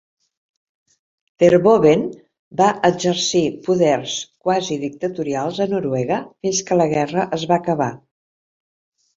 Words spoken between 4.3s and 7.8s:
quasi dictatorials a Noruega fins que la guerra es va